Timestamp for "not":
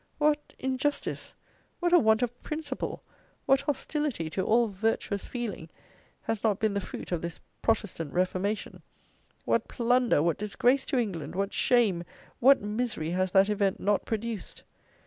6.43-6.59, 13.79-14.03